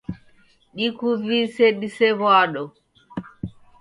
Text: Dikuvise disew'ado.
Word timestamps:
Dikuvise 0.75 1.65
disew'ado. 1.79 2.63